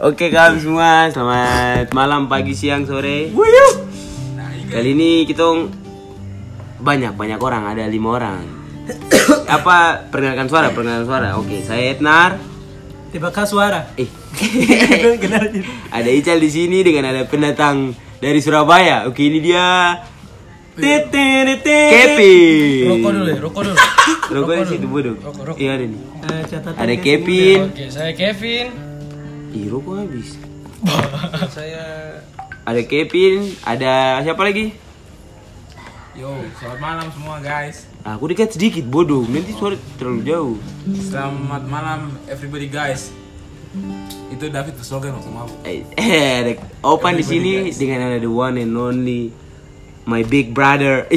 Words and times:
Oke 0.00 0.32
kawan 0.32 0.56
semua, 0.56 1.12
selamat 1.12 1.92
malam, 1.92 2.24
pagi, 2.24 2.56
siang, 2.56 2.88
sore. 2.88 3.28
Kali 4.72 4.96
ini 4.96 5.28
kita 5.28 5.44
banyak 6.80 7.12
banyak 7.12 7.36
orang, 7.36 7.68
ada 7.68 7.84
lima 7.84 8.16
orang. 8.16 8.40
Apa 9.60 10.08
perkenalkan 10.08 10.48
suara, 10.48 10.72
perkenalkan 10.72 11.04
suara. 11.04 11.28
Oke, 11.36 11.60
saya 11.60 11.92
Etnar. 11.92 12.40
Tiba 13.12 13.28
suara. 13.44 13.92
Eh, 14.00 14.08
ada 16.00 16.08
Ical 16.08 16.40
di 16.40 16.48
sini 16.48 16.80
dengan 16.80 17.12
ada 17.12 17.28
pendatang 17.28 17.92
dari 18.24 18.40
Surabaya. 18.40 19.04
Oke, 19.04 19.28
ini 19.28 19.44
dia. 19.44 20.00
Kevin. 21.92 22.88
Rokok 22.88 23.10
dulu 23.12 23.28
ya, 23.28 23.36
rokok 23.36 23.62
dulu. 23.68 23.76
Rokok 24.32 24.52
di 24.56 24.64
situ 24.64 24.86
bodoh. 24.88 25.16
Rokok, 25.20 25.42
rokok. 25.44 25.60
Iya 25.60 25.76
ada 25.76 25.84
nih. 25.84 26.00
Eh, 26.24 26.42
catatan 26.48 26.80
Ada. 26.80 26.94
Kevin. 27.04 27.58
Oke, 27.68 27.84
saya 27.92 28.12
Kevin. 28.16 28.89
Ih, 29.50 29.66
rokok 29.66 29.98
habis. 29.98 30.38
saya 31.50 31.82
Ada 32.62 32.86
Kevin, 32.86 33.50
ada 33.66 34.22
siapa 34.22 34.46
lagi? 34.46 34.70
Yo, 36.14 36.30
selamat 36.62 36.78
malam 36.78 37.06
semua 37.10 37.42
guys. 37.42 37.90
Aku 38.06 38.30
dekat 38.30 38.54
sedikit 38.54 38.86
bodoh, 38.86 39.26
nanti 39.26 39.50
suara 39.50 39.74
terlalu 39.98 40.22
jauh. 40.22 40.56
Selamat 41.02 41.66
malam 41.66 42.14
everybody 42.30 42.70
guys. 42.70 43.10
Itu 44.30 44.54
David 44.54 44.78
slogan 44.86 45.18
waktu 45.18 45.30
mabuk. 45.34 45.58
Eh, 45.66 45.82
eh, 45.98 46.32
ada 46.46 46.52
Opan 46.86 47.18
di 47.18 47.26
sini 47.26 47.74
dengan 47.74 48.06
ada 48.06 48.22
the 48.22 48.30
one 48.30 48.54
and 48.54 48.70
only 48.78 49.34
my 50.06 50.22
big 50.22 50.54
brother. 50.54 51.10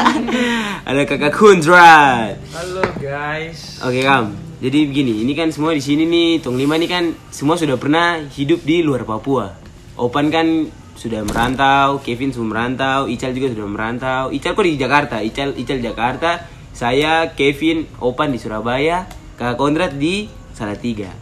ada 0.88 1.04
kakak 1.04 1.36
Kundrat. 1.36 2.40
Halo 2.48 2.84
guys. 2.96 3.76
Oke 3.84 4.00
kam, 4.00 4.47
jadi 4.58 4.90
begini, 4.90 5.22
ini 5.22 5.38
kan 5.38 5.54
semua 5.54 5.70
di 5.70 5.78
sini 5.78 6.02
nih, 6.02 6.42
Tong 6.42 6.58
Lima 6.58 6.74
ini 6.74 6.90
kan 6.90 7.14
semua 7.30 7.54
sudah 7.54 7.78
pernah 7.78 8.18
hidup 8.26 8.66
di 8.66 8.82
luar 8.82 9.06
Papua. 9.06 9.54
Opan 9.94 10.34
kan 10.34 10.66
sudah 10.98 11.22
merantau, 11.22 12.02
Kevin 12.02 12.34
sudah 12.34 12.48
merantau, 12.50 13.06
Ical 13.06 13.30
juga 13.38 13.54
sudah 13.54 13.70
merantau. 13.70 14.34
Ical 14.34 14.58
kok 14.58 14.66
di 14.66 14.74
Jakarta, 14.74 15.22
Ical 15.22 15.54
Ical 15.54 15.78
Jakarta, 15.78 16.42
saya 16.74 17.30
Kevin 17.38 17.86
Opan 18.02 18.34
di 18.34 18.42
Surabaya, 18.42 19.06
kakak 19.38 19.62
Kondrat 19.62 19.94
di 19.94 20.26
Salatiga. 20.50 21.14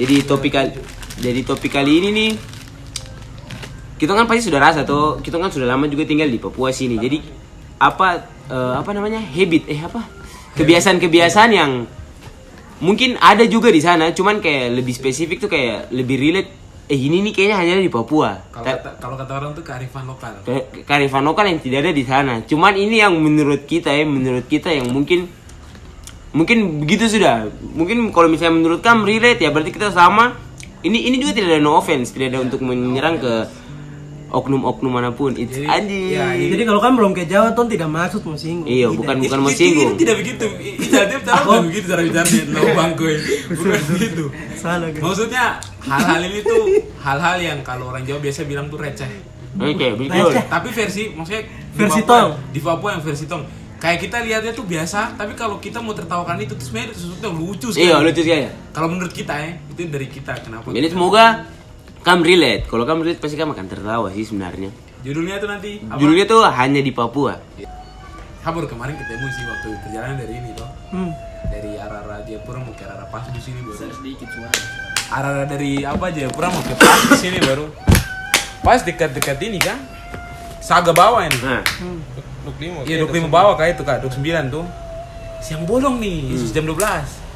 Jadi 0.00 0.24
topik 0.24 0.52
kali, 0.56 0.72
jadi 1.20 1.44
topik 1.44 1.68
kali 1.68 2.00
ini 2.00 2.08
nih 2.16 2.32
kita 3.98 4.14
kan 4.14 4.30
pasti 4.30 4.46
sudah 4.46 4.62
rasa 4.62 4.86
tuh 4.86 5.18
kita 5.18 5.42
kan 5.42 5.50
sudah 5.50 5.66
lama 5.66 5.90
juga 5.90 6.06
tinggal 6.06 6.30
di 6.30 6.38
Papua 6.38 6.70
sini 6.70 6.94
jadi 7.02 7.18
apa 7.82 8.22
eh, 8.46 8.74
apa 8.78 8.90
namanya 8.94 9.18
habit 9.18 9.66
eh 9.66 9.82
apa 9.82 10.06
kebiasaan-kebiasaan 10.54 11.50
yang 11.50 11.82
mungkin 12.78 13.18
ada 13.18 13.42
juga 13.44 13.68
di 13.68 13.82
sana 13.82 14.10
cuman 14.10 14.38
kayak 14.38 14.78
lebih 14.78 14.94
spesifik 14.94 15.42
tuh 15.42 15.50
kayak 15.50 15.90
lebih 15.90 16.16
relate 16.16 16.50
eh 16.88 16.96
ini 16.96 17.20
nih 17.20 17.32
kayaknya 17.36 17.56
hanya 17.60 17.72
ada 17.76 17.84
di 17.84 17.92
Papua. 17.92 18.30
Kalau 18.48 18.64
Ka- 18.64 18.80
kata, 18.80 18.90
kalau 18.96 19.16
kata 19.20 19.32
orang 19.36 19.52
tuh 19.52 19.60
kearifan 19.60 20.08
lokal. 20.08 20.32
ke- 20.40 20.88
kearifan 20.88 21.20
lokal 21.20 21.44
yang 21.44 21.60
tidak 21.60 21.84
ada 21.84 21.92
di 21.92 22.00
sana. 22.00 22.40
Cuman 22.40 22.72
ini 22.74 22.96
yang 22.96 23.12
menurut 23.12 23.68
kita 23.68 23.92
ya 23.92 24.08
menurut 24.08 24.48
kita 24.48 24.72
yang 24.72 24.88
mungkin 24.88 25.28
mungkin 26.32 26.80
begitu 26.80 27.04
sudah. 27.08 27.44
Mungkin 27.76 28.08
kalau 28.08 28.32
misalnya 28.32 28.56
menurut 28.56 28.80
kamu 28.80 29.04
relate 29.04 29.40
ya 29.44 29.52
berarti 29.52 29.68
kita 29.68 29.92
sama. 29.92 30.32
Ini 30.80 31.12
ini 31.12 31.20
juga 31.20 31.36
tidak 31.36 31.58
ada 31.58 31.60
no 31.60 31.76
offense 31.76 32.14
tidak 32.14 32.32
ada 32.32 32.38
untuk 32.40 32.62
menyerang 32.64 33.20
ke 33.20 33.32
oknum-oknum 34.30 34.90
mana 34.90 35.10
pun 35.10 35.32
it's 35.32 35.52
Jadi, 35.52 35.64
anjing 35.64 36.04
ya, 36.10 36.32
ini- 36.32 36.50
Jadi 36.50 36.62
kalau 36.64 36.78
kan 36.78 36.92
belum 36.92 37.12
ke 37.12 37.24
Jawa, 37.24 37.50
ton 37.50 37.64
tidak 37.64 37.88
maksud 37.88 38.20
mau 38.22 38.34
singgung. 38.34 38.64
iya 38.64 38.86
Tidak. 38.86 38.96
bukan 38.96 39.16
bukan 39.18 39.38
mau 39.38 39.48
Ini- 39.48 39.56
singgung 39.56 39.88
Ini 39.88 39.98
tidak 39.98 40.16
begitu. 40.16 40.46
Inisiatif 40.50 41.18
cara 41.22 41.40
bukan 41.42 41.62
begitu 41.66 41.84
cara 41.86 42.02
bicaranya. 42.02 42.42
Lo 42.50 42.68
bangkoy. 42.72 43.14
Bukan 43.50 43.80
begitu. 43.90 44.24
Salah. 44.54 44.88
Maksudnya 44.90 45.44
hal-hal 45.80 46.20
ini 46.22 46.40
tuh 46.40 46.62
hal-hal 46.98 47.36
yang 47.38 47.58
kalau 47.62 47.88
orang 47.88 48.02
Jawa 48.02 48.18
biasa 48.18 48.44
bilang 48.44 48.66
tuh 48.66 48.78
receh. 48.78 49.08
oke 49.54 49.86
betul. 49.96 50.30
Tapi 50.46 50.68
versi 50.70 51.02
maksudnya 51.10 51.42
Versi 51.70 52.00
tong. 52.02 52.34
Di 52.50 52.58
Papua 52.58 52.92
yang 52.92 53.02
versi 53.02 53.24
tong. 53.24 53.42
Kayak 53.76 53.98
kita 54.02 54.16
lihatnya 54.20 54.50
tuh 54.52 54.66
biasa, 54.66 55.14
tapi 55.14 55.32
kalau 55.32 55.56
kita 55.56 55.78
mau 55.78 55.94
tertawakan 55.94 56.42
itu 56.42 56.50
tuh 56.52 56.66
sebenarnya 56.66 56.90
sesuatu 56.92 57.22
yang 57.24 57.36
lucu 57.38 57.68
sekali. 57.70 57.86
iya 57.86 57.96
lucu 57.96 58.20
sekali 58.20 58.42
ya 58.42 58.52
Kalau 58.68 58.90
menurut 58.90 59.12
kita 59.12 59.34
ya, 59.38 59.54
itu 59.54 59.86
dari 59.86 60.06
kita 60.06 60.34
kenapa? 60.36 60.66
jadi 60.68 60.90
semoga 60.90 61.46
kamu 62.08 62.24
relate 62.24 62.64
kalau 62.64 62.88
kamu 62.88 63.00
relate 63.04 63.20
pasti 63.20 63.36
kamu 63.36 63.52
akan 63.52 63.66
tertawa 63.68 64.08
sih 64.08 64.24
sebenarnya 64.24 64.72
Judulnya 64.98 65.38
tuh 65.38 65.48
nanti 65.52 65.70
apa? 65.84 66.00
judulnya 66.00 66.24
tuh 66.26 66.40
hanya 66.42 66.80
di 66.80 66.90
Papua 66.90 67.36
Habur 68.48 68.64
kemarin 68.64 68.96
ketemu 68.96 69.26
sih 69.28 69.44
waktu 69.44 69.68
perjalanan 69.84 70.16
dari 70.16 70.40
ini 70.40 70.56
toh. 70.56 70.70
Hmm. 70.94 71.12
Dari 71.52 71.76
arah-arah 71.76 72.24
Jayapura 72.24 72.64
mau 72.64 72.72
ke 72.72 72.86
arah 72.86 73.04
pas 73.12 73.26
di 73.28 73.40
sini 73.44 73.60
baru. 73.60 73.76
Sedikit 73.92 74.24
suara. 74.30 74.56
Arah-arah 75.10 75.44
dari 75.50 75.84
apa 75.84 76.08
Jayapura 76.08 76.48
mau 76.48 76.62
ke 76.64 76.72
pas 76.78 76.96
di 77.12 77.18
sini 77.18 77.38
baru. 77.44 77.68
Pas 78.64 78.80
dekat-dekat 78.80 79.36
ini 79.44 79.58
kan. 79.60 79.76
Saga 80.64 80.96
bawah 80.96 81.28
ini. 81.28 81.36
nah 81.44 81.60
Duk 82.46 82.56
lima. 82.56 82.88
Iya 82.88 83.04
25 83.04 83.28
bawah 83.28 83.54
kayak 83.60 83.76
itu 83.76 83.84
kak, 83.84 84.00
29 84.00 84.48
tuh. 84.48 84.64
Siang 85.44 85.68
bolong 85.68 86.00
nih, 86.00 86.32
jam 86.48 86.64
12. 86.64 87.27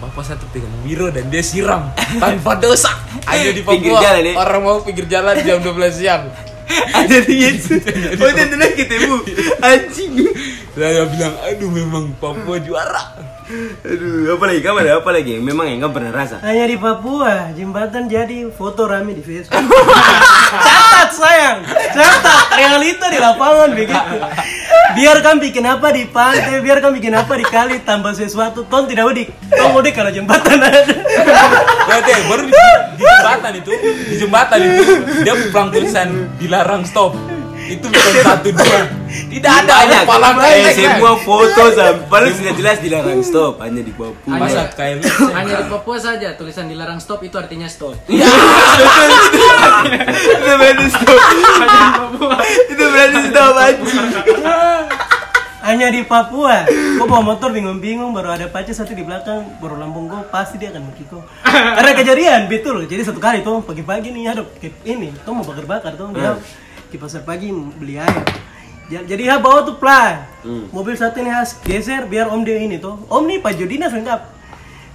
Bapak 0.00 0.24
satu 0.24 0.48
pegang 0.48 0.72
Wiro 0.80 1.12
dan 1.12 1.28
dia 1.28 1.44
siram 1.44 1.92
tanpa 2.16 2.56
dosa. 2.64 2.88
Ayo 3.28 3.52
di 3.52 3.60
Pinggir 3.60 3.92
Papua, 3.92 4.00
jalan, 4.02 4.22
ya? 4.24 4.32
orang 4.34 4.60
mau 4.60 4.76
pinggir 4.80 5.04
jalan 5.06 5.36
jam 5.38 5.60
12 5.66 5.76
siang. 5.92 6.24
ada 6.70 7.18
di 7.20 7.34
Yesus 7.36 7.82
oh 8.22 8.28
itu 8.30 8.42
tenang 8.46 8.70
ketemu 8.72 9.16
anjing 9.58 10.22
Saya 10.70 11.02
bilang, 11.04 11.34
aduh 11.42 11.66
memang 11.68 12.14
Papua 12.14 12.62
juara. 12.62 13.10
aduh 13.82 14.38
apa 14.38 14.44
lagi 14.46 14.60
kamu 14.62 14.78
ada 14.80 15.02
apa 15.02 15.10
lagi 15.10 15.34
yang 15.34 15.42
memang 15.42 15.66
yang 15.66 15.82
kamu 15.82 15.92
pernah 15.92 16.12
rasa 16.14 16.38
Hanya 16.40 16.64
di 16.64 16.78
Papua, 16.78 17.50
jembatan 17.52 18.06
jadi 18.06 18.46
foto 18.48 18.86
rame 18.86 19.12
di 19.12 19.20
Facebook. 19.20 19.58
catat 20.62 21.10
sayang, 21.10 21.58
catat 21.90 22.39
realita 22.80 23.12
di 23.12 23.18
lapangan 23.20 23.68
begitu. 23.76 24.16
Biar 24.96 25.16
kan 25.20 25.36
bikin 25.36 25.64
apa 25.68 25.92
di 25.92 26.08
pantai, 26.08 26.64
biar 26.64 26.80
kan 26.80 26.90
bikin 26.96 27.12
apa 27.12 27.32
di 27.36 27.44
kali 27.44 27.84
tambah 27.84 28.16
sesuatu, 28.16 28.64
ton 28.66 28.88
tidak 28.88 29.12
udik, 29.12 29.28
ton 29.52 29.76
udik 29.76 29.92
kalau 29.92 30.08
jembatan 30.08 30.58
ada. 30.58 30.96
Berarti 31.86 32.10
baru 32.24 32.42
di, 32.48 32.52
di 32.96 33.04
jembatan 33.04 33.52
itu, 33.54 33.70
di 33.84 34.16
jembatan 34.16 34.58
itu 34.64 34.84
dia 35.22 35.34
pelang 35.52 35.68
tulisan 35.68 36.08
dilarang 36.40 36.82
stop. 36.88 37.12
Itu 37.70 37.86
bukan 37.86 38.14
satu 38.26 38.50
dua. 38.50 38.82
Tidak 39.10 39.52
ada 39.62 39.74
banyak 39.86 40.02
eh, 40.06 40.34
kayak 40.38 40.74
semua 40.74 41.14
foto 41.22 41.62
sampai 41.74 42.30
sudah 42.34 42.52
jelas 42.54 42.78
dilarang 42.82 43.22
stop 43.22 43.58
hanya 43.58 43.82
di 43.82 43.90
Papua 43.94 44.38
Masa 44.38 44.70
kayak 44.74 45.02
Hanya 45.34 45.54
di 45.62 45.66
Papua 45.70 45.96
saja 45.98 46.34
tulisan 46.34 46.66
dilarang 46.66 46.98
stop 46.98 47.22
itu 47.22 47.38
artinya 47.38 47.70
stop. 47.70 47.94
itu 48.10 48.26
berarti 50.50 50.86
stop. 50.90 51.20
Itu 52.70 52.84
berarti 52.90 53.20
stop 53.30 53.54
anjing. 53.54 54.10
Hanya 55.60 55.92
di 55.92 56.00
Papua. 56.02 56.64
Kau 56.96 57.04
bawa 57.04 57.20
motor 57.34 57.52
bingung-bingung, 57.52 58.16
baru 58.16 58.32
ada 58.32 58.48
pacar 58.48 58.72
satu 58.72 58.96
di 58.96 59.04
belakang, 59.04 59.44
baru 59.60 59.76
lambung 59.76 60.08
gue 60.08 60.24
pasti 60.32 60.56
dia 60.56 60.72
akan 60.72 60.88
mengkiko. 60.88 61.20
Karena 61.44 61.92
kejadian, 61.92 62.48
betul. 62.48 62.88
Jadi 62.88 63.04
satu 63.04 63.20
kali 63.20 63.44
tuh 63.44 63.60
pagi-pagi 63.62 64.08
nih 64.08 64.32
ada 64.32 64.40
ini, 64.88 65.12
tuh 65.22 65.36
mau 65.36 65.44
bakar-bakar 65.44 66.00
tuh 66.00 66.16
dia 66.16 66.32
di 66.90 66.98
pasar 66.98 67.22
pagi 67.22 67.48
beli 67.50 67.96
air. 67.96 68.22
Ja- 68.86 69.06
Jadi 69.06 69.22
ya 69.24 69.38
bawa 69.38 69.62
tuh 69.62 69.76
plat. 69.76 70.26
Mobil 70.68 70.92
satu 70.92 71.18
ini 71.18 71.30
harus 71.30 71.54
geser 71.60 72.04
biar 72.04 72.26
om 72.26 72.42
dia 72.42 72.58
ini 72.58 72.76
tuh. 72.76 72.98
Om 73.06 73.22
nih 73.24 73.38
Pak 73.38 73.54
Jodinas 73.54 73.90
lengkap. 73.90 74.42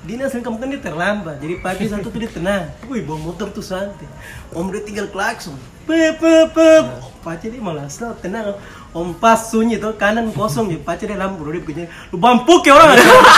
Dinas 0.03 0.29
lengkap 0.29 0.53
kan 0.53 0.67
dia 0.67 0.78
terlambat. 0.79 1.35
Jadi 1.39 1.53
pagi 1.57 1.88
satu 1.88 2.07
tuh 2.07 2.19
dia 2.19 2.28
tenang. 2.28 2.69
Wih 2.91 3.01
bawa 3.01 3.17
motor 3.23 3.50
tuh 3.50 3.63
santai. 3.63 4.06
Om 4.51 4.69
dia 4.69 4.81
tinggal 4.81 5.07
klakson. 5.07 5.56
Pep 5.83 6.17
pep 6.17 6.51
pep. 6.51 6.83
Pacar 7.22 7.47
dia 7.47 7.57
malah 7.57 7.88
slow 7.88 8.13
tenang. 8.16 8.53
Om 8.91 9.12
pas 9.13 9.50
sunyi 9.50 9.75
tuh 9.75 9.91
kanan 9.94 10.29
kosong 10.29 10.69
ya 10.69 10.77
pacar 10.77 11.07
dia 11.07 11.16
lampu 11.16 11.41
dia 11.44 11.57
begini. 11.57 11.83
Lu 12.09 12.17
bampuk 12.17 12.63
ya 12.63 12.73
orang 12.73 12.94
ada 12.94 13.01
apa 13.01 13.31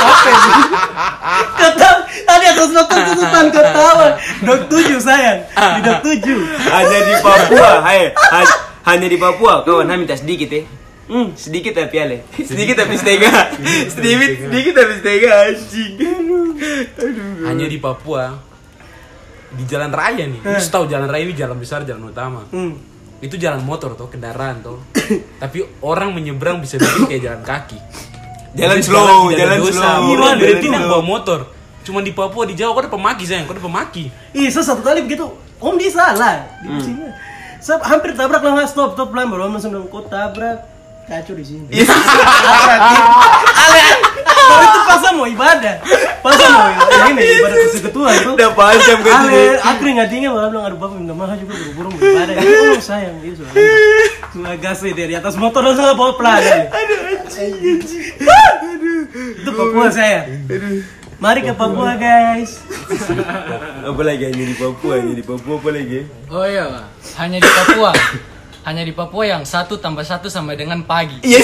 Kata 1.55 1.89
tadi 2.47 2.55
atas 2.55 2.69
nonton 2.71 2.99
tutupan 3.05 3.45
ketawa. 3.51 4.07
Dok 4.41 4.61
tujuh 4.67 4.99
sayang. 4.99 5.39
Di 5.49 5.79
dok 5.81 5.99
tujuh. 6.01 6.39
hanya 6.69 6.99
di 7.03 7.13
Papua 7.19 7.69
hai 7.81 7.99
ha- 8.11 8.59
hanya 8.87 9.07
di 9.07 9.17
Papua 9.17 9.61
kawan 9.61 9.87
ha 9.87 9.95
minta 9.95 10.15
sedikit 10.15 10.49
ya 10.49 10.63
Hmm, 11.07 11.31
sedikit 11.33 11.71
tapi 11.71 11.95
ale. 12.03 12.27
Sedikit 12.35 12.83
tapi 12.83 12.99
setengah. 12.99 13.31
Sedikit, 13.95 14.43
sedikit 14.43 14.73
tapi 14.75 14.91
setengah 14.99 15.33
anjing. 15.39 15.91
Aduh. 16.99 17.47
Hanya 17.47 17.63
di 17.63 17.79
Papua 17.79 18.35
di 19.47 19.63
jalan 19.63 19.87
raya 19.87 20.27
nih. 20.27 20.43
Lu 20.43 20.59
tahu 20.59 20.91
jalan 20.91 21.07
raya 21.07 21.23
ini 21.23 21.31
jalan 21.31 21.55
besar, 21.55 21.87
jalan 21.87 22.11
utama. 22.11 22.43
Hmm. 22.51 22.75
Itu 23.23 23.39
jalan 23.39 23.63
motor 23.63 23.95
tuh, 23.95 24.11
kendaraan 24.11 24.59
tuh. 24.59 24.83
Tapi 25.41 25.63
orang 25.79 26.11
menyeberang 26.11 26.59
bisa 26.59 26.75
bikin 26.75 27.07
kayak 27.07 27.23
jalan 27.23 27.41
kaki. 27.47 27.79
Jalan 28.59 28.77
slow, 28.83 29.31
jalan 29.31 29.59
slow. 29.63 30.11
Jalan 30.11 30.35
berhenti 30.43 30.67
yang 30.67 30.83
slow. 30.83 30.91
bawa 30.91 31.03
motor. 31.07 31.39
Cuma 31.87 32.03
di 32.03 32.11
Papua 32.11 32.43
di 32.43 32.51
Jawa 32.51 32.75
kau 32.75 32.83
ada 32.83 32.91
pemaki 32.91 33.23
sayang, 33.23 33.47
kau 33.47 33.55
ada 33.55 33.63
pemaki. 33.63 34.11
Ih, 34.35 34.51
saya 34.51 34.75
satu 34.75 34.83
kali 34.83 35.07
begitu, 35.07 35.23
Om 35.55 35.79
dia 35.79 35.87
salah 35.87 36.43
di 36.59 36.83
sini. 36.83 37.07
Saya 37.63 37.79
hampir 37.87 38.11
tabrak 38.11 38.43
lah, 38.43 38.67
stop, 38.67 38.99
stop 38.99 39.15
pelan, 39.15 39.31
baru 39.31 39.47
Om 39.47 39.55
langsung 39.55 39.71
bilang, 39.71 39.87
kok 39.87 40.11
tabrak? 40.11 40.67
Kacau 41.07 41.31
di 41.39 41.47
sini. 41.47 41.63
Gitu. 41.71 41.87
Ale, 41.87 43.85
baru 44.35 44.63
itu 44.67 44.79
pas 44.83 45.03
mau 45.15 45.23
ibadah, 45.31 45.75
pas 46.19 46.35
mau 46.35 46.67
ibadah. 46.75 47.07
ini 47.07 47.23
ibadah 47.23 47.55
persekutuan 47.55 48.15
tuh. 48.19 48.33
Udah 48.35 48.51
panjang 48.51 48.99
kan 49.07 49.23
Ale, 49.23 49.55
aku 49.55 49.81
ngadinya 49.87 50.29
malah 50.35 50.49
bilang 50.51 50.65
aduh 50.67 50.77
bapak 50.83 50.95
minta 50.99 51.15
maaf 51.15 51.39
juga 51.39 51.55
buru-buru 51.55 51.87
mau 51.95 51.99
ibadah. 52.03 52.35
Ini 52.35 52.55
oh 52.75 52.83
sayang 52.83 53.15
dia 53.23 53.31
sudah. 53.31 53.51
Sudah 54.35 54.55
gas 54.59 54.83
dari 54.83 55.13
atas 55.15 55.39
motor 55.39 55.63
dan 55.63 55.79
sudah 55.79 55.95
bawa 55.95 56.19
pelan. 56.19 56.43
Aduh 56.67 56.99
anjing. 57.15 58.03
Itu 59.39 59.49
Papua 59.55 59.87
saya. 59.87 60.27
Mari 61.17 61.41
ke 61.41 61.49
Papua 61.57 61.97
guys. 61.97 62.61
Apa 63.81 64.01
lagi 64.05 64.29
hanya 64.29 64.45
di 64.45 64.53
Papua, 64.53 65.01
hanya 65.01 65.17
di 65.17 65.25
Papua 65.25 65.57
apa 65.57 65.69
lagi? 65.73 66.05
Oh 66.29 66.45
iya, 66.45 66.69
Pak. 66.69 66.85
hanya 67.17 67.37
di 67.41 67.49
Papua. 67.49 67.91
hanya 68.69 68.83
di 68.85 68.93
Papua 68.93 69.23
yang 69.25 69.41
satu 69.41 69.81
tambah 69.81 70.05
satu 70.05 70.29
sama 70.29 70.53
dengan 70.53 70.85
pagi. 70.85 71.17
Yes. 71.25 71.41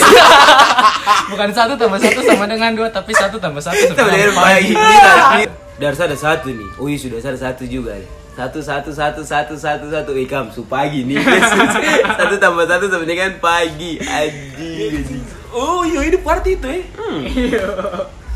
Bukan 1.33 1.49
satu 1.57 1.73
tambah 1.73 1.97
satu 1.97 2.21
sama 2.21 2.45
dengan 2.45 2.69
dua, 2.77 2.93
tapi 2.93 3.17
satu 3.17 3.41
tambah 3.41 3.65
satu 3.65 3.97
sama 3.97 4.13
dengan 4.13 4.37
pagi. 4.37 4.77
Ini 4.77 5.45
Darsa 5.81 6.05
ada 6.05 6.17
satu 6.21 6.53
nih. 6.53 6.69
Oh 6.77 6.85
iya 6.85 6.99
sudah 7.01 7.17
ada 7.17 7.39
satu 7.41 7.65
juga. 7.65 7.97
nih. 7.97 8.05
Satu 8.37 8.61
satu 8.61 8.93
satu 8.93 9.21
satu 9.25 9.53
satu 9.57 9.85
satu 9.89 10.11
ikam 10.21 10.53
su 10.53 10.69
pagi 10.69 11.01
nih. 11.01 11.17
satu 12.21 12.37
tambah 12.37 12.69
satu 12.69 12.93
sama 12.93 13.09
dengan 13.09 13.41
pagi. 13.41 13.97
Aji. 13.97 15.17
Oh 15.49 15.81
iya 15.81 16.05
ini 16.05 16.17
party 16.21 16.61
itu 16.61 16.67
eh. 16.69 16.83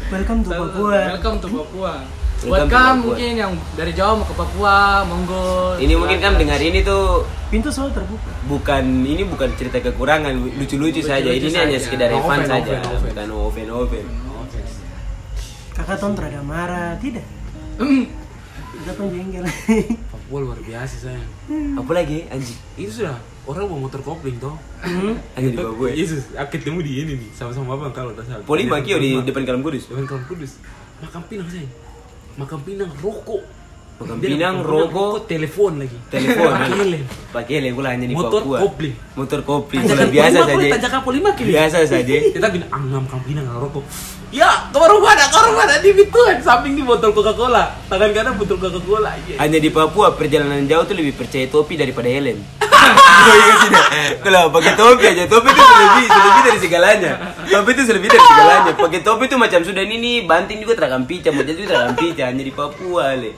Welcome 0.08 0.40
to 0.46 0.50
Papua. 0.54 0.94
Welcome 1.18 1.38
to 1.42 1.48
Papua. 1.50 1.94
Welcome 2.38 2.50
Buat 2.54 2.70
kamu 2.70 3.02
mungkin 3.02 3.32
yang 3.34 3.52
dari 3.74 3.92
Jawa 3.98 4.22
mau 4.22 4.26
ke 4.30 4.36
Papua, 4.38 5.02
monggo. 5.10 5.74
Ini 5.82 5.94
mungkin 5.98 6.22
kan 6.22 6.38
dengar 6.38 6.62
ini 6.62 6.86
tuh 6.86 7.26
Pintu 7.50 7.74
selalu 7.74 7.98
terbuka. 7.98 8.32
bukan 8.46 8.84
ini 9.08 9.24
bukan 9.26 9.50
cerita 9.58 9.80
kekurangan 9.82 10.36
lucu-lucu 10.36 11.02
saja 11.02 11.32
ini 11.32 11.48
saja. 11.50 11.64
hanya 11.66 11.80
sekedar 11.80 12.12
No 12.12 12.28
fun 12.28 12.44
saja 12.44 12.84
bukan 12.84 13.28
open 13.32 13.68
open 13.72 14.06
Kakak 15.74 15.98
Ton 16.02 16.18
terada 16.18 16.42
marah, 16.42 16.98
tidak. 16.98 17.22
Hmm. 17.78 18.10
Kita 18.74 18.92
pun 18.98 19.14
jengkel. 19.14 19.46
Papua 20.28 20.44
luar 20.44 20.60
biasa 20.60 20.96
sayang. 21.00 21.32
apa 21.80 21.92
lagi 21.96 22.28
anjing 22.28 22.60
Itu 22.76 22.92
sudah 23.00 23.16
orang 23.48 23.64
bawa 23.64 23.80
motor 23.88 24.04
kopling 24.04 24.36
toh. 24.44 24.60
hanya 24.84 25.48
di 25.48 25.56
Papua 25.56 25.88
ya. 25.88 26.04
Yesus, 26.04 26.36
aku 26.36 26.60
ketemu 26.60 26.84
di 26.84 26.92
ini 27.00 27.14
nih 27.16 27.30
sama-sama 27.32 27.80
abang 27.80 27.96
kalau 27.96 28.12
tak 28.12 28.28
salah. 28.28 28.44
Poli 28.44 28.68
Makio 28.68 29.00
di 29.00 29.16
depan 29.24 29.48
Kalam 29.48 29.64
Kudus 29.64 29.88
depan 29.88 30.04
kampung 30.04 30.36
kudus. 30.36 30.60
Makan 31.00 31.22
pinang 31.32 31.48
sayang. 31.48 31.72
Makan 32.36 32.60
pinang 32.68 32.92
rokok. 33.00 33.44
Makan 33.98 34.18
pinang, 34.20 34.56
rokok, 34.62 35.26
telepon 35.26 35.80
lagi. 35.80 35.98
telepon 36.12 36.52
Pakai 37.32 37.64
lem 37.64 37.72
pula 37.72 37.96
hanya 37.96 38.06
di 38.06 38.14
Motor 38.14 38.44
Papua 38.44 38.58
kopling. 38.68 38.96
motor 39.16 39.40
kopling 39.42 39.82
biasa 39.88 40.38
saja 40.44 40.66
tanjakan 40.76 41.02
Polima 41.08 41.30
kiri. 41.34 41.56
biasa 41.56 41.78
saja 41.88 42.16
Kita 42.36 42.48
bilang 42.52 42.70
angam 42.76 43.04
kampina 43.08 43.48
nggak 43.48 43.58
rokok. 43.64 43.86
Ya? 44.32 44.70
Kamar 44.74 45.52
mana 45.56 45.80
di 45.80 45.96
Bituan, 45.96 46.38
samping 46.44 46.76
di 46.76 46.84
botol 46.84 47.16
Coca-Cola. 47.16 47.72
Tangan 47.88 48.12
kanan 48.12 48.34
botol 48.36 48.60
Coca-Cola. 48.60 49.16
Iya. 49.24 49.40
hanya 49.40 49.60
di 49.60 49.70
Papua 49.72 50.14
perjalanan 50.16 50.68
jauh 50.68 50.84
tuh 50.84 50.96
lebih 50.96 51.16
percaya 51.16 51.48
topi 51.48 51.80
daripada 51.80 52.12
helm 52.12 52.44
ingat 53.36 53.58
tidak? 53.68 53.86
Kalau 54.24 54.44
pakai 54.54 54.74
topi 54.78 55.06
aja, 55.08 55.24
topi 55.28 55.50
itu 55.52 55.64
lebih 55.64 56.06
lebih 56.08 56.42
dari 56.44 56.60
segalanya. 56.62 57.12
Topi 57.48 57.70
itu 57.74 57.82
lebih 57.92 58.10
dari 58.12 58.24
segalanya. 58.24 58.72
Pakai 58.76 59.00
topi 59.04 59.24
itu 59.28 59.36
macam 59.36 59.60
sudah 59.64 59.84
ini 59.84 59.96
nih, 60.00 60.18
banting 60.28 60.58
juga 60.64 60.74
terakam 60.78 61.04
pica, 61.04 61.30
model 61.32 61.56
juga 61.56 61.68
terakam 61.74 61.96
pica, 61.98 62.24
hanya 62.30 62.44
di 62.44 62.54
Papua 62.54 63.06
le. 63.18 63.32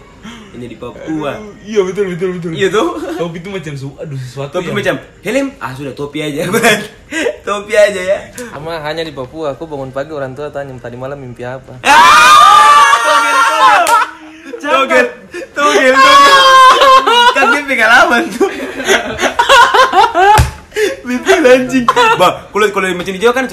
Hanya 0.49 0.65
di 0.65 0.77
Papua. 0.77 1.31
Iya 1.61 1.85
betul 1.85 2.05
betul 2.09 2.29
betul. 2.35 2.51
Iya 2.51 2.67
tuh. 2.69 2.97
Topi 3.15 3.37
itu 3.37 3.49
macam 3.49 3.73
su, 3.75 3.93
aduh 3.95 4.17
sesuatu 4.17 4.57
Topi 4.57 4.67
yang- 4.67 4.77
macam 4.77 4.95
helm, 5.21 5.47
ah 5.57 5.71
sudah 5.71 5.93
topi 5.93 6.19
aja. 6.19 6.49
topi 7.47 7.73
aja 7.73 8.01
ya. 8.01 8.19
Sama 8.33 8.81
hanya 8.81 9.05
di 9.05 9.13
Papua, 9.13 9.53
aku 9.53 9.69
bangun 9.69 9.93
pagi 9.93 10.09
orang 10.09 10.33
tua 10.33 10.49
tanya 10.49 10.73
tadi 10.77 10.97
malam 10.97 11.21
mimpi 11.21 11.45
apa. 11.45 11.77
Togel, 14.59 15.05
togel, 15.53 15.93
togel. 15.93 15.93
Kan 17.31 17.45
dia 17.49 17.61
pengalaman 17.63 18.23
tuh. 18.29 18.49
Mimpi 21.03 21.31
anjing. 21.41 21.85
Bah, 22.15 22.47
kalau 22.51 22.67
kalau 22.69 22.87
macam 22.93 23.13
di 23.13 23.19
Jawa 23.19 23.33
kan 23.33 23.45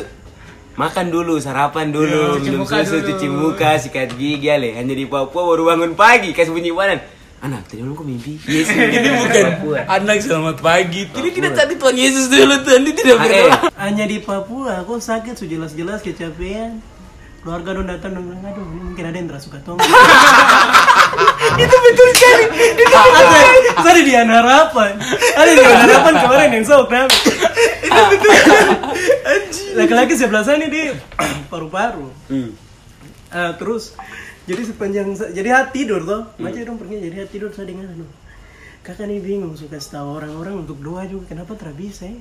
makan 0.76 1.06
dulu, 1.08 1.37
sarapan 1.37 1.88
dulu, 1.88 2.37
cuci 2.37 2.44
minum 2.46 2.62
muka 2.62 2.84
susu, 2.84 3.00
dulu. 3.00 3.08
cuci 3.11 3.26
muka, 3.26 3.70
sikat 3.76 4.12
gigi 4.14 4.46
ale. 4.46 4.76
Hanya 4.76 4.93
di 4.93 5.05
Papua 5.05 5.43
baru 5.46 5.62
bangun 5.67 5.93
pagi 5.94 6.31
kasih 6.31 6.52
bunyi 6.52 6.70
badan. 6.70 7.00
Anak, 7.37 7.69
tadi 7.69 7.84
malam 7.84 7.93
kok 7.94 8.05
mimpi? 8.05 8.40
Yes, 8.44 8.69
Ini 8.96 9.08
bukan 9.14 9.43
Papua. 9.55 9.78
anak 9.87 10.17
selamat 10.19 10.56
pagi. 10.58 11.05
Ini 11.06 11.28
kita 11.31 11.49
cari 11.52 11.75
Tuhan 11.75 11.94
Yesus 11.94 12.25
dulu 12.26 12.55
Tuhan. 12.61 12.81
Ini 12.81 12.93
tidak 12.93 13.14
Ah, 13.14 13.23
berdoa. 13.23 13.56
Hanya 13.78 14.05
di 14.05 14.19
Papua, 14.19 14.73
aku 14.81 14.96
sakit 14.96 15.34
sudah 15.34 15.50
jelas-jelas 15.55 16.00
kecapean. 16.00 16.81
Keluarga 17.40 17.78
dong 17.78 17.87
datang 17.87 18.11
dan 18.11 18.26
bilang, 18.26 18.43
aduh 18.43 18.67
ini 18.67 18.82
mungkin 18.82 19.05
ada 19.06 19.14
yang 19.14 19.28
tersuka 19.31 19.62
tong. 19.62 19.78
itu 21.62 21.76
betul 21.78 22.08
sekali. 22.11 22.44
Itu 22.75 22.90
ada, 22.90 23.38
ada 23.78 24.00
di 24.02 24.12
harapan. 24.12 24.90
Ada 25.31 25.50
di 25.55 25.62
harapan 25.62 26.12
kemarin 26.19 26.49
yang 26.50 26.64
sok 26.67 26.90
kenapa? 26.90 27.14
Itu 27.87 28.00
betul 28.11 28.32
sekali. 28.34 28.67
Laki-laki 29.75 30.14
sebelah 30.14 30.44
sana 30.46 30.70
di 30.70 30.94
paru-paru. 31.50 32.08
Hmm. 32.31 32.50
Ah, 33.34 33.52
terus 33.58 33.99
jadi 34.46 34.62
sepanjang 34.62 35.19
jadi 35.34 35.50
hati 35.50 35.82
tidur 35.82 36.06
tuh 36.06 36.23
macam 36.38 36.62
dong 36.62 36.78
pergi 36.78 37.11
jadi 37.11 37.26
hati 37.26 37.32
tidur 37.37 37.50
saya 37.50 37.67
dengar 37.67 37.90
aduh 37.90 38.06
kakak 38.87 39.11
nih 39.11 39.19
bingung 39.19 39.58
suka 39.58 39.82
tahu 39.82 40.23
orang-orang 40.23 40.62
untuk 40.62 40.78
doa 40.78 41.02
juga 41.11 41.34
kenapa 41.34 41.58
tidak 41.58 41.75
bisa 41.75 42.06
ya 42.06 42.17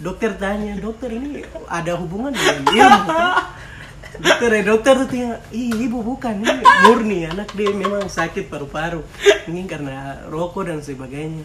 dokter 0.00 0.36
tanya 0.36 0.76
dokter 0.76 1.12
ini 1.12 1.44
ada 1.68 1.96
hubungan 1.96 2.32
dengan 2.32 2.64
ilmu 2.64 3.00
kan? 3.08 3.32
Dokter 4.18 4.48
ya 4.52 4.62
dokter 4.64 4.94
tuh 5.04 5.06
tanya 5.08 5.30
ih 5.52 5.70
ibu 5.72 5.98
bukan 6.02 6.42
ini 6.42 6.64
murni 6.88 7.18
anak 7.28 7.48
dia 7.52 7.70
memang 7.70 8.08
sakit 8.08 8.48
paru-paru 8.48 9.04
mungkin 9.46 9.66
karena 9.68 10.24
rokok 10.28 10.68
dan 10.68 10.80
sebagainya 10.80 11.44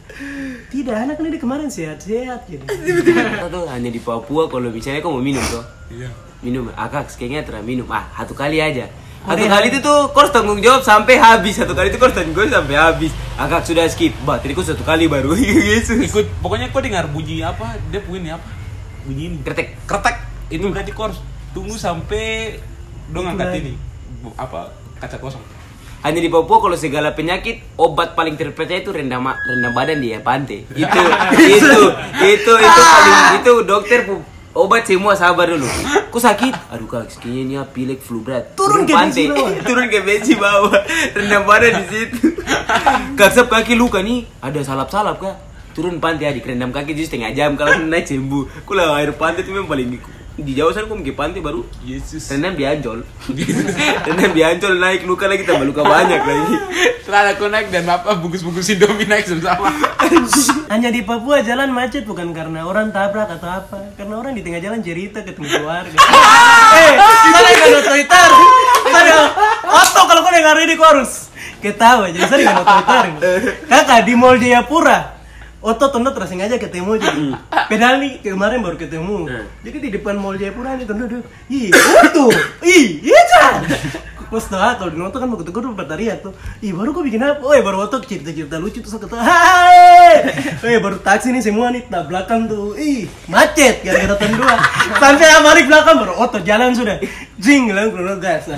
tidak 0.72 0.96
anak 0.96 1.20
ini 1.22 1.28
dia 1.36 1.42
kemarin 1.42 1.70
sehat-sehat 1.70 2.48
jadi 2.48 2.66
Tuh, 3.52 3.68
hanya 3.68 3.90
di 3.92 4.02
Papua 4.02 4.48
kalau 4.48 4.72
misalnya 4.72 5.04
kau 5.04 5.14
mau 5.16 5.24
minum 5.24 5.44
tuh. 5.52 5.64
Iya. 5.92 6.08
minum 6.42 6.72
akak 6.74 7.12
kayaknya 7.20 7.46
terang 7.46 7.68
minum 7.68 7.86
ah 7.92 8.08
satu 8.16 8.34
kali 8.34 8.58
aja 8.64 8.88
satu 9.22 9.46
kali 9.46 9.70
itu 9.70 9.80
tuh 9.86 10.10
kau 10.10 10.26
harus 10.26 10.34
tanggung 10.34 10.58
jawab 10.58 10.82
sampai 10.82 11.22
habis 11.22 11.54
satu 11.54 11.78
kali 11.78 11.94
itu 11.94 12.02
kau 12.02 12.10
harus 12.10 12.18
tanggung 12.18 12.34
jawab 12.34 12.66
sampai 12.66 12.76
habis 12.80 13.12
akak 13.38 13.62
sudah 13.70 13.86
skip 13.86 14.14
bah 14.26 14.42
tadi 14.42 14.58
kau 14.58 14.66
satu 14.66 14.82
kali 14.82 15.06
baru 15.06 15.38
Yesus 15.38 16.02
Ikut 16.10 16.26
pokoknya 16.42 16.74
kau 16.74 16.82
dengar 16.82 17.06
bunyi 17.06 17.46
apa? 17.46 17.78
Dia 17.94 18.02
bunyi 18.02 18.34
apa? 18.34 18.50
Bunyi 19.06 19.24
ini. 19.30 19.38
kretek 19.46 19.78
Kretek. 19.86 20.16
Itu 20.50 20.74
berarti 20.74 20.92
kau 20.94 21.06
harus 21.10 21.22
tunggu 21.52 21.76
sampai 21.76 22.58
dong 23.08 23.28
angkat 23.28 23.58
ini. 23.58 23.74
Bu- 24.20 24.36
apa? 24.36 24.72
Kaca 24.98 25.18
kosong. 25.18 25.42
hanya 26.02 26.18
di 26.18 26.28
Papua 26.28 26.58
kalau 26.58 26.74
segala 26.74 27.14
penyakit 27.14 27.62
obat 27.78 28.18
paling 28.18 28.34
terpercaya 28.34 28.82
itu 28.82 28.90
rendam 28.90 29.22
rendam 29.22 29.70
badan 29.70 30.02
dia 30.02 30.18
pantai. 30.18 30.66
Itu 30.68 30.98
itu 31.54 31.82
itu 32.20 32.54
itu 32.58 32.82
paling 32.82 33.18
itu 33.38 33.54
dokter 33.62 34.00
pu- 34.02 34.26
obat 34.52 34.82
semua 34.84 35.14
sabar 35.14 35.46
dulu. 35.46 35.70
Kok 36.10 36.18
sakit? 36.18 36.74
Aduh 36.74 36.90
kak 36.90 37.06
kayaknya 37.16 37.42
ini 37.44 37.54
ya 37.54 37.64
pilek 37.64 38.02
flu 38.02 38.20
berat 38.20 38.58
Turun 38.58 38.84
ke 38.84 38.98
pantai. 38.98 39.30
turun 39.70 39.86
ke 39.88 40.02
benci 40.02 40.34
bawah. 40.34 40.74
Rendam 41.14 41.46
badan 41.46 41.72
di 41.78 41.86
situ. 41.88 42.34
Kaksap 43.22 43.46
kaki 43.48 43.78
luka 43.78 44.02
nih 44.02 44.26
ada 44.42 44.58
salap 44.66 44.90
salap 44.90 45.22
kak. 45.22 45.38
Turun 45.72 46.02
pantai 46.02 46.34
adik 46.34 46.50
rendam 46.50 46.74
kaki 46.74 46.98
jadi 46.98 47.06
setengah 47.06 47.32
jam. 47.32 47.54
Kalau 47.54 47.78
naik 47.78 48.10
sembuh 48.10 48.66
kalau 48.66 48.98
air 48.98 49.14
pantai 49.14 49.46
itu 49.46 49.54
memang 49.54 49.70
paling 49.70 50.02
jauh 50.46 50.74
sana 50.74 50.90
kok 50.90 50.98
ke 51.06 51.14
pantai 51.14 51.42
baru 51.42 51.62
Yesus. 51.86 52.30
rendam 52.34 52.58
di 52.58 52.66
ancol 52.66 53.06
rendam 54.06 54.32
di 54.38 54.42
ancol 54.42 54.74
naik 54.82 55.06
luka 55.06 55.30
lagi 55.30 55.46
tambah 55.46 55.66
luka 55.68 55.86
banyak 55.86 56.22
lagi 56.22 56.56
Setelah 57.02 57.36
aku 57.36 57.52
naik 57.52 57.68
dan 57.76 57.84
apa 57.92 58.16
bungkus-bungkus 58.24 58.72
Indomie 58.72 59.04
naik 59.04 59.28
sama. 59.28 59.68
Hanya 60.72 60.96
di 60.96 61.04
Papua 61.04 61.44
jalan 61.44 61.74
macet 61.74 62.08
bukan 62.08 62.32
karena 62.32 62.64
orang 62.64 62.94
tabrak 62.96 63.28
atau 63.28 63.52
apa, 63.52 63.92
karena 64.00 64.16
orang 64.16 64.32
di 64.32 64.40
tengah 64.40 64.64
jalan 64.64 64.80
cerita 64.80 65.20
ketemu 65.20 65.60
keluarga. 65.60 65.92
eh, 66.80 66.94
sana 67.36 67.50
kan 67.52 67.70
otoriter. 67.84 68.32
Sana 68.88 69.12
oto 69.66 70.02
kalau 70.08 70.22
kau 70.24 70.32
dengar 70.32 70.56
ini 70.64 70.74
kau 70.80 70.88
harus 70.88 71.28
ketawa. 71.60 72.08
Jadi 72.16 72.24
saya 72.32 72.38
dengan 72.40 72.64
otoriter. 72.64 73.06
Kakak 73.68 74.00
di 74.08 74.14
Mall 74.16 74.40
Jayapura. 74.40 75.21
Oto 75.62 75.94
tondo 75.94 76.10
terus 76.10 76.26
sengaja 76.26 76.58
ketemu 76.58 76.98
jadi. 76.98 77.38
Padahal 77.70 78.02
nih 78.02 78.18
kemarin 78.26 78.66
baru 78.66 78.82
ketemu. 78.82 79.30
Jadi 79.62 79.78
di 79.78 79.90
depan 79.94 80.18
Mall 80.18 80.34
Jayapura 80.42 80.74
nih 80.74 80.90
tondo 80.90 81.06
tuh. 81.06 81.22
Ih, 81.54 81.70
Oto. 82.02 82.34
Ih, 82.66 82.98
iya. 83.06 83.62
Pas 84.32 84.48
tuh 84.48 84.56
ah, 84.56 84.80
kalau 84.80 84.90
di 84.90 84.98
nonton 84.98 85.20
kan 85.20 85.28
mau 85.28 85.38
ketemu 85.38 85.76
bertariak 85.76 86.24
tuh. 86.24 86.34
Ih 86.66 86.72
baru 86.74 86.96
kok 86.96 87.04
bikin 87.04 87.22
apa? 87.22 87.44
Oh 87.46 87.52
baru 87.52 87.86
Oto 87.86 88.02
cerita-cerita 88.02 88.58
lucu 88.58 88.82
tuh 88.82 88.98
ketawa. 88.98 89.22
Hai. 89.22 90.24
Eh 90.66 90.80
baru 90.80 90.98
taksi 91.04 91.36
nih 91.36 91.44
semua 91.46 91.70
nih 91.70 91.86
tak 91.86 92.10
belakang 92.10 92.50
tuh. 92.50 92.74
Ih 92.80 93.06
macet 93.30 93.86
gara-gara 93.86 94.18
dua. 94.18 94.56
Sampai 94.98 95.30
balik 95.46 95.68
belakang 95.70 96.00
baru 96.00 96.14
Oto 96.16 96.40
jalan 96.42 96.74
sudah. 96.74 96.98
Jing 97.38 97.70
krono 97.70 98.18
gas. 98.18 98.50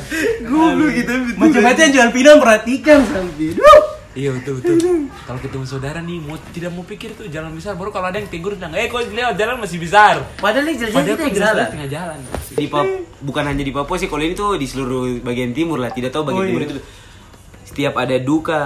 Goblok 0.46 0.94
gitu. 0.94 1.12
Macam-macam 1.42 1.86
jual 1.90 2.10
pinang 2.14 2.40
perhatikan 2.40 3.04
sampai. 3.10 3.58
Duh. 3.58 3.93
Iya 4.14 4.30
betul 4.32 4.54
betul. 4.56 4.78
Kalau 5.10 5.40
ketemu 5.42 5.66
saudara 5.66 5.98
nih 6.00 6.18
mau 6.20 6.38
tidak 6.48 6.70
mau 6.70 6.82
pikir 6.82 7.14
tuh 7.14 7.26
jalan 7.28 7.50
besar 7.50 7.74
baru 7.74 7.90
kalau 7.90 8.08
ada 8.08 8.16
yang 8.16 8.30
tegur 8.30 8.54
bilang, 8.54 8.70
"Eh, 8.72 8.86
kok 8.86 9.10
lewat 9.10 9.34
jalan 9.34 9.58
masih 9.58 9.78
besar." 9.78 10.22
padahal 10.38 10.64
ini 10.64 10.78
jelas 10.78 10.94
Padahal 10.94 11.18
jelas 11.28 11.50
salah 11.50 11.68
tengah 11.68 11.90
jalan. 11.90 12.20
di 12.54 12.66
Pap- 12.68 12.94
bukan 13.20 13.44
hanya 13.44 13.64
di 13.64 13.72
Papua 13.72 13.98
sih 13.98 14.06
kalau 14.06 14.22
ini 14.22 14.34
tuh 14.34 14.54
di 14.54 14.64
seluruh 14.64 15.18
bagian 15.20 15.50
timur 15.50 15.78
lah 15.78 15.90
tidak 15.90 16.14
tahu 16.14 16.30
bagian 16.30 16.40
Oh, 16.40 16.48
timur 16.48 16.62
iya. 16.62 16.70
itu 16.70 16.82
setiap 17.66 17.94
ada 17.96 18.16
duka 18.20 18.62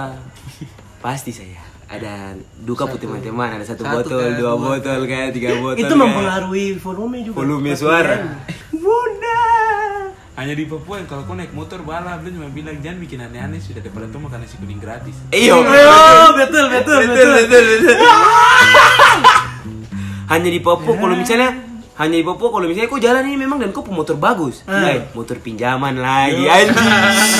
pasti 0.98 1.32
saya 1.32 1.64
ada 1.88 2.36
duka 2.58 2.84
putih 2.84 3.08
teman-teman 3.08 3.48
ada 3.50 3.64
satu, 3.64 3.80
botol 3.80 4.20
dua 4.36 4.52
botol 4.52 5.00
kan 5.06 5.32
tiga 5.32 5.56
botol 5.56 5.80
Itu 5.80 5.88
kan. 5.88 5.96
mempengaruhi 5.98 6.76
volume 6.76 7.24
juga. 7.24 7.36
volume 7.40 7.72
suara 7.72 8.16
nyanyi. 8.18 9.17
Hanya 10.38 10.54
di 10.54 10.70
Papua 10.70 11.02
yang 11.02 11.10
kalau 11.10 11.26
kau 11.26 11.34
naik 11.34 11.50
motor 11.50 11.82
bala, 11.82 12.14
beliau 12.22 12.38
cuma 12.38 12.48
bilang 12.54 12.78
jangan 12.78 13.02
bikin 13.02 13.18
aneh-aneh 13.26 13.58
sudah 13.58 13.82
daripada 13.82 14.06
tuh 14.06 14.22
makan 14.22 14.46
nasi 14.46 14.54
kuning 14.62 14.78
gratis. 14.78 15.18
Oh, 15.34 16.30
betul, 16.38 16.70
betul, 16.70 16.98
betul. 17.10 17.28
betul 17.42 17.62
betul 17.66 17.98
hanya 20.28 20.48
di 20.52 20.60
Papua 20.60 20.94
kalau 20.94 21.16
misalnya 21.16 21.50
hanya 21.96 22.16
di 22.20 22.24
Papua 22.24 22.48
kalau 22.52 22.68
misalnya 22.68 22.86
kau 22.92 23.00
jalan 23.00 23.24
ini 23.26 23.36
memang 23.40 23.58
dan 23.58 23.72
kau 23.72 23.82
pemotor 23.82 24.14
bagus 24.20 24.62
Eh, 24.68 25.08
motor 25.16 25.40
pinjaman 25.40 25.98
lagi 25.98 26.44
anjing 26.46 26.86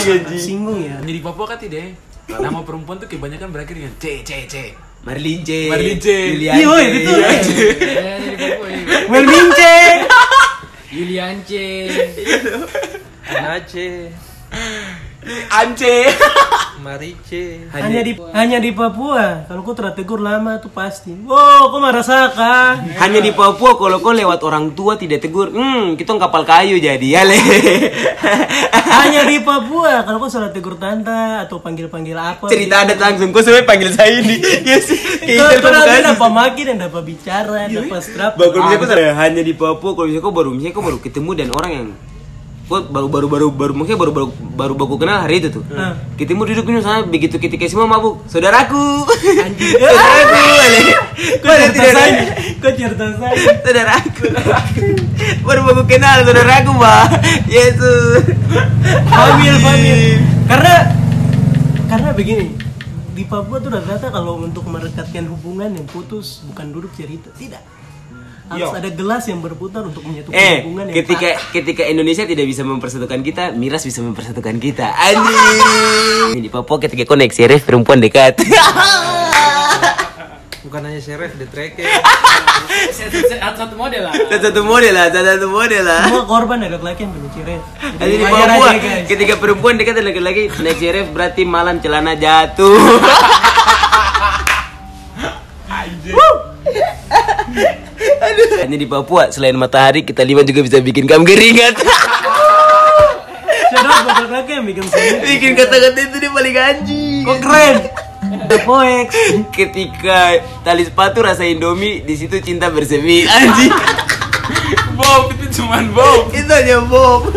anjing 0.09 0.41
Singgung 0.41 0.81
ya. 0.83 0.97
Hanya 0.99 1.13
di 1.13 1.23
Papua 1.23 1.45
kan 1.55 1.61
tidak. 1.61 1.95
Nama 2.27 2.61
perempuan 2.65 2.97
tuh 2.99 3.07
kebanyakan 3.07 3.53
berakhir 3.53 3.77
dengan 3.77 3.93
C 4.01 4.25
C 4.25 4.49
C. 4.49 4.57
Marlin 5.07 5.47
C 5.47 5.71
Marlin 5.71 5.99
C. 6.03 6.09
Iya, 6.43 6.59
C. 6.59 6.67
betul. 6.67 7.21
Eh, 7.23 8.19
hanya 9.07 10.08
iya. 11.29 11.45
Yuliance. 11.49 12.69
Nace, 13.31 14.13
Ance. 15.51 16.15
Marice. 16.79 17.69
Hanya 17.75 18.01
di 18.07 18.13
hanya 18.33 18.59
di 18.63 18.71
Papua. 18.71 19.45
Kalau 19.51 19.67
kau 19.67 19.75
tertegur 19.75 20.23
lama 20.23 20.63
tuh 20.63 20.71
pasti. 20.71 21.11
Wow, 21.27 21.75
kau 21.75 21.83
merasakan. 21.83 22.95
Hanya 22.97 23.19
di 23.19 23.35
Papua 23.35 23.75
kalau 23.75 23.99
kau 23.99 24.15
lewat 24.15 24.41
orang 24.47 24.73
tua 24.79 24.95
tidak 24.95 25.27
tegur, 25.27 25.51
hmm, 25.51 25.99
kita 25.99 26.15
kapal 26.17 26.47
kayu 26.47 26.79
jadi 26.79 27.03
ya 27.03 27.23
le. 27.27 27.37
Hanya 29.03 29.27
di 29.27 29.43
Papua. 29.43 30.07
Kalau 30.07 30.19
kau 30.23 30.31
salah 30.31 30.55
tegur 30.55 30.79
tante 30.79 31.43
atau 31.43 31.59
panggil-panggil 31.59 32.15
apa. 32.15 32.47
Cerita 32.47 32.87
adat 32.87 32.99
langsung, 32.99 33.35
kau 33.35 33.43
sampai 33.43 33.67
panggil 33.67 33.91
saya 33.91 34.23
ini. 34.23 34.37
Yes. 34.69 34.91
Kau 35.39 35.49
kau 35.65 35.71
nanti 35.73 36.05
dapat 36.05 36.31
makin 36.31 36.65
dan 36.75 36.77
dapat 36.89 37.03
bicara, 37.05 37.69
dapat 37.69 38.01
strap. 38.05 38.33
Bagus 38.37 38.61
misalnya 38.61 39.15
kau 39.15 39.21
hanya 39.23 39.43
di 39.43 39.55
Papua 39.55 39.91
kalau 39.97 40.07
misalnya 40.07 40.25
kau 40.25 40.35
baru 40.35 40.51
misalnya 40.53 40.75
kau 40.77 40.85
baru 40.85 40.99
ketemu 41.01 41.31
dan 41.35 41.49
orang 41.55 41.73
yang 41.73 41.87
kau 42.69 42.85
baru 42.85 43.09
baru 43.09 43.27
baru 43.33 43.47
baru 43.49 43.73
mungkin 43.73 43.97
baru 43.97 44.13
baru 44.13 44.29
baru 44.29 44.73
baru 44.77 44.97
kenal 45.01 45.25
hari 45.25 45.41
itu 45.41 45.49
tuh. 45.49 45.65
Hmm. 45.73 45.97
Ketemu 46.21 46.53
duduk 46.53 46.65
minum 46.69 46.85
sana 46.85 47.01
begitu 47.09 47.41
ketika 47.41 47.65
semua 47.65 47.89
mabuk, 47.89 48.29
saudaraku. 48.29 49.09
saudaraku. 49.81 50.45
Kau 51.41 51.57
cerita 51.57 51.89
saya. 51.97 52.23
Kau 52.61 52.71
cerita 52.77 53.07
saya. 53.17 53.37
Saudaraku. 53.65 54.27
baru 55.49 55.61
baru 55.65 55.83
kenal 55.89 56.29
saudaraku, 56.29 56.71
Mbak. 56.77 57.05
Yesus. 57.49 58.37
Famil, 59.09 59.55
famil. 59.65 60.01
Karena 60.45 60.75
karena 61.89 62.09
begini. 62.13 62.53
Di 63.17 63.27
Papua 63.27 63.59
tuh 63.59 63.75
rata-rata 63.75 64.15
kalau 64.15 64.39
untuk 64.39 64.63
merekatkan 64.71 65.27
hubungan 65.27 65.75
yang 65.75 65.89
putus 65.91 66.45
bukan 66.47 66.71
duduk 66.71 66.93
cerita, 66.95 67.33
tidak. 67.35 67.65
Harus 68.49 68.73
ada 68.73 68.89
gelas 68.89 69.25
yang 69.29 69.45
berputar 69.45 69.85
untuk 69.85 70.01
menyatukan 70.09 70.33
Eh, 70.33 70.65
hubungan 70.65 70.89
yang 70.89 70.97
ketika 71.05 71.29
ketika 71.53 71.83
Indonesia 71.85 72.25
tidak 72.25 72.49
bisa 72.49 72.65
mempersatukan 72.65 73.21
kita, 73.21 73.53
miras 73.53 73.85
bisa 73.85 74.01
mempersatukan 74.01 74.57
kita. 74.57 74.89
Anjing. 74.89 76.41
Di 76.45 76.51
Papua 76.51 76.81
ketika 76.81 77.05
koneksi 77.05 77.45
ref 77.45 77.69
perempuan 77.69 78.01
dekat. 78.01 78.41
Bukan 80.69 80.85
hanya 80.85 81.01
seref, 81.01 81.33
the 81.41 81.49
tracker. 81.49 81.81
Satu 82.93 83.25
satu 83.33 83.75
model 83.77 84.05
lah. 84.05 84.13
Satu 84.13 84.61
model 84.61 84.93
lah, 84.93 85.09
satu 85.09 85.49
model 85.49 85.81
lah. 85.81 86.05
Semua 86.05 86.25
korban 86.29 86.61
ada 86.61 86.77
laki 86.77 87.09
yang 87.09 87.13
benci 87.17 87.41
ref. 87.41 87.63
Jadi 87.97 88.15
di 88.21 88.25
Papua, 88.29 88.45
aja, 88.45 88.77
guys. 88.77 89.07
ketika 89.09 89.35
perempuan 89.41 89.81
dekat 89.81 89.97
dengan 89.97 90.13
laki-laki 90.13 90.53
naik 90.61 90.81
ref 90.93 91.09
berarti 91.09 91.43
malam 91.49 91.81
celana 91.81 92.13
jatuh. 92.21 92.77
Hanya 98.69 98.85
di 98.85 98.85
Papua 98.85 99.33
selain 99.33 99.57
matahari 99.57 100.05
kita 100.05 100.21
lima 100.21 100.45
juga 100.45 100.61
bisa 100.61 100.77
bikin 100.85 101.09
kamu 101.09 101.25
keringat. 101.25 101.81
Shout 103.73 103.81
out 103.81 104.05
buat 104.05 104.29
laki 104.29 104.61
yang 104.61 104.69
bikin 104.69 104.85
sendiri. 104.85 105.25
bikin 105.25 105.51
kata-kata 105.57 105.97
itu 105.97 106.17
dia 106.21 106.29
paling 106.29 106.53
anjing. 106.53 107.25
Kok 107.25 107.39
keren? 107.49 107.77
The 108.45 108.59
Poex. 108.69 109.09
ketika 109.57 110.45
tali 110.69 110.85
sepatu 110.85 111.25
rasa 111.25 111.49
Indomie 111.49 112.05
di 112.05 112.13
situ 112.13 112.45
cinta 112.45 112.69
bersemi 112.69 113.25
anjing 113.25 113.73
Bob 115.01 115.33
itu 115.33 115.49
cuman 115.65 115.89
Bob. 115.97 116.29
itu 116.37 116.53
hanya 116.53 116.85
Bob 116.85 117.33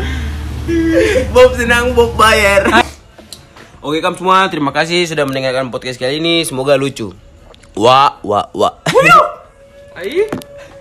Bob 1.31 1.50
senang 1.55 1.95
Bob 1.95 2.11
bayar 2.19 2.83
oke 3.79 4.03
kamu 4.03 4.19
semua 4.19 4.51
terima 4.51 4.75
kasih 4.75 5.07
sudah 5.07 5.23
mendengarkan 5.23 5.71
podcast 5.71 5.95
kali 5.95 6.19
ini 6.19 6.43
semoga 6.43 6.75
lucu 6.75 7.15
wah 7.79 8.19
wah 8.19 8.51
wah 8.51 8.75
Aih. 9.95 10.50